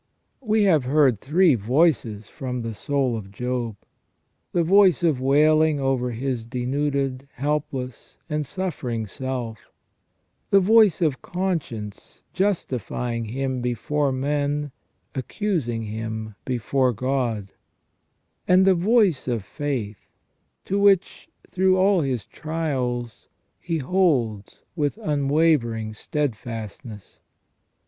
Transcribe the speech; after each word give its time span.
We 0.39 0.63
have 0.63 0.85
heard 0.85 1.21
three 1.21 1.53
voices 1.53 2.27
from 2.27 2.61
the 2.61 2.73
soul 2.73 3.15
of 3.15 3.29
Job: 3.29 3.75
the 4.51 4.63
voice 4.63 5.03
of 5.03 5.21
wailing 5.21 5.79
over 5.79 6.09
his 6.09 6.43
denuded, 6.43 7.27
helpless, 7.33 8.17
and 8.27 8.43
suffering 8.43 9.05
self; 9.05 9.69
the 10.49 10.59
voice 10.59 11.03
of 11.03 11.21
conscience 11.21 12.23
justifying 12.33 13.25
him 13.25 13.61
before 13.61 14.11
men, 14.11 14.71
accusing 15.13 15.83
him 15.83 16.33
before 16.45 16.93
God; 16.93 17.53
and 18.47 18.65
the 18.65 18.73
voice 18.73 19.27
of 19.27 19.43
faith, 19.45 20.07
to 20.65 20.79
which, 20.79 21.29
through 21.51 21.77
all 21.77 22.01
his 22.01 22.25
trials, 22.25 23.27
he 23.59 23.77
holds 23.77 24.63
with 24.75 24.97
unwavering 24.97 25.93
steadfastness 25.93 27.19